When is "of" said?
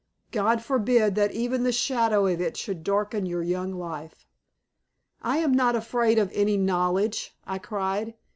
2.25-2.41, 6.17-6.31